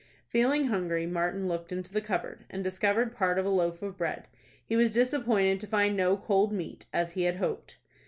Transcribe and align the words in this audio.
Feeling 0.27 0.65
hungry, 0.65 1.05
Martin 1.05 1.47
looked 1.47 1.71
into 1.71 1.93
the 1.93 2.01
cupboard, 2.01 2.43
and 2.49 2.63
discovered 2.63 3.13
part 3.15 3.37
of 3.37 3.45
a 3.45 3.49
loaf 3.51 3.83
of 3.83 3.99
bread. 3.99 4.27
He 4.65 4.75
was 4.75 4.89
disappointed 4.89 5.59
to 5.59 5.67
find 5.67 5.95
no 5.95 6.17
cold 6.17 6.51
meat, 6.51 6.87
as 6.91 7.11
he 7.11 7.25
had 7.25 7.35
hoped. 7.35 7.77